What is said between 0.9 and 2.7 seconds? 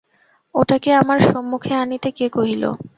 আমার সম্মুখে আনিতে কে কহিল?